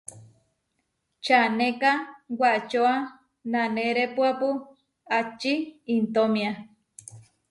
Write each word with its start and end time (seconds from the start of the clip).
Čanéka 1.25 1.91
wačóa 2.39 2.95
nanerépuapu 3.51 4.49
aʼčí 5.17 5.53
intómia. 5.95 6.51